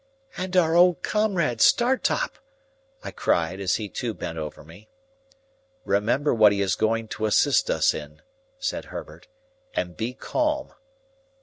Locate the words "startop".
1.61-2.39